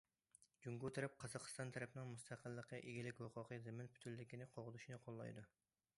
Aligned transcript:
جۇڭگو 0.61 0.89
تەرەپ 0.97 1.17
قازاقىستان 1.23 1.73
تەرەپنىڭ 1.75 2.09
مۇستەقىللىقى، 2.13 2.81
ئىگىلىك 2.87 3.23
ھوقۇقى، 3.25 3.63
زېمىن 3.67 3.95
پۈتۈنلۈكىنى 3.97 4.49
قوغدىشىنى 4.57 5.03
قوللايدۇ. 5.05 5.49